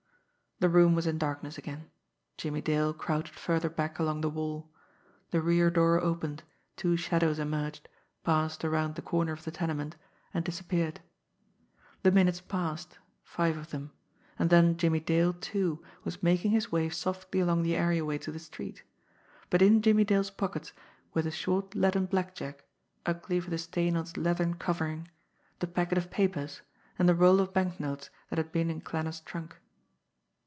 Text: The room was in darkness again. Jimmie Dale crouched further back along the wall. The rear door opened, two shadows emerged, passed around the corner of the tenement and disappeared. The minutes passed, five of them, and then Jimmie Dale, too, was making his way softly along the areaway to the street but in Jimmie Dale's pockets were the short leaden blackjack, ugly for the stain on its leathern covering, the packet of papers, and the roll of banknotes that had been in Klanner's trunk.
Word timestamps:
The 0.61 0.69
room 0.69 0.93
was 0.93 1.07
in 1.07 1.17
darkness 1.17 1.57
again. 1.57 1.89
Jimmie 2.37 2.61
Dale 2.61 2.93
crouched 2.93 3.33
further 3.33 3.67
back 3.67 3.97
along 3.97 4.21
the 4.21 4.29
wall. 4.29 4.69
The 5.31 5.41
rear 5.41 5.71
door 5.71 5.99
opened, 5.99 6.43
two 6.75 6.95
shadows 6.95 7.39
emerged, 7.39 7.89
passed 8.23 8.63
around 8.63 8.93
the 8.93 9.01
corner 9.01 9.31
of 9.33 9.43
the 9.43 9.49
tenement 9.49 9.95
and 10.35 10.45
disappeared. 10.45 10.99
The 12.03 12.11
minutes 12.11 12.41
passed, 12.41 12.99
five 13.23 13.57
of 13.57 13.71
them, 13.71 13.89
and 14.37 14.51
then 14.51 14.77
Jimmie 14.77 14.99
Dale, 14.99 15.33
too, 15.33 15.81
was 16.03 16.21
making 16.21 16.51
his 16.51 16.71
way 16.71 16.89
softly 16.89 17.39
along 17.39 17.63
the 17.63 17.75
areaway 17.75 18.19
to 18.19 18.31
the 18.31 18.37
street 18.37 18.83
but 19.49 19.63
in 19.63 19.81
Jimmie 19.81 20.03
Dale's 20.05 20.29
pockets 20.29 20.73
were 21.15 21.23
the 21.23 21.31
short 21.31 21.73
leaden 21.73 22.05
blackjack, 22.05 22.63
ugly 23.03 23.39
for 23.39 23.49
the 23.49 23.57
stain 23.57 23.95
on 23.97 24.03
its 24.03 24.15
leathern 24.15 24.57
covering, 24.57 25.07
the 25.57 25.65
packet 25.65 25.97
of 25.97 26.11
papers, 26.11 26.61
and 26.99 27.09
the 27.09 27.15
roll 27.15 27.39
of 27.39 27.51
banknotes 27.51 28.11
that 28.29 28.37
had 28.37 28.51
been 28.51 28.69
in 28.69 28.79
Klanner's 28.81 29.21
trunk. 29.21 29.57